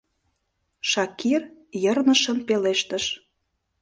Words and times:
—Шакир 0.89 1.41
йырнышын 1.83 2.37
пелештыш. 2.47 3.05